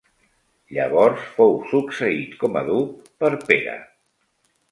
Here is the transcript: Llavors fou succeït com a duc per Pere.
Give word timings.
Llavors 0.75 1.25
fou 1.33 1.51
succeït 1.73 2.33
com 2.45 2.57
a 2.61 2.63
duc 2.71 3.11
per 3.25 3.31
Pere. 3.51 3.77